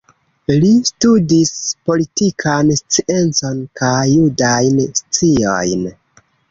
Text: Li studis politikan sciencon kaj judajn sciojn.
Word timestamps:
Li 0.61 0.69
studis 0.89 1.51
politikan 1.89 2.73
sciencon 2.81 3.63
kaj 3.83 3.95
judajn 4.17 4.85
sciojn. 5.03 5.91